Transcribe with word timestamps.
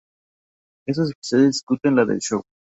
Estos 0.87 1.11
episodios 1.11 1.47
discuten 1.51 1.95
la 1.95 2.05
del 2.05 2.17
show. 2.17 2.41